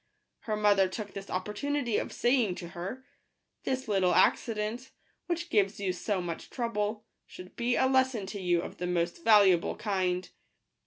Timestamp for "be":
7.55-7.75